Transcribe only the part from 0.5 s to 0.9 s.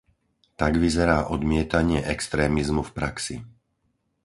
Tak